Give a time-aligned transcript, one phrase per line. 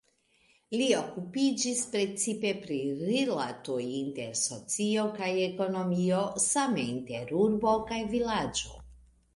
[0.77, 8.79] Li okupiĝis precipe pri rilatoj inter socio kaj ekonomio, same inter urbo kaj vilaĝo.